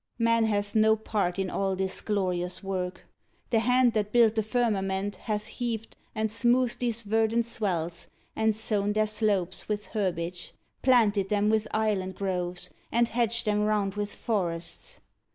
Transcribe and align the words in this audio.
Man 0.17 0.45
hath 0.45 0.73
no 0.73 0.95
part 0.95 1.37
in 1.37 1.51
all 1.51 1.75
this 1.75 2.01
glorious 2.01 2.63
work: 2.63 3.05
The 3.51 3.59
hand 3.59 3.93
that 3.93 4.11
built 4.11 4.33
the 4.33 4.41
firmament 4.41 5.17
hath 5.17 5.45
heaved 5.45 5.95
And 6.15 6.31
smoothed 6.31 6.79
these 6.79 7.03
verdant 7.03 7.45
swells, 7.45 8.07
and 8.35 8.55
sown 8.55 8.93
their 8.93 9.05
slopes 9.05 9.69
With 9.69 9.85
herbage, 9.93 10.55
planted 10.81 11.29
them 11.29 11.51
with 11.51 11.67
island 11.71 12.15
groves, 12.15 12.71
And 12.91 13.09
hedged 13.09 13.45
them 13.45 13.61
round 13.63 13.93
with 13.93 14.11
forests. 14.11 15.01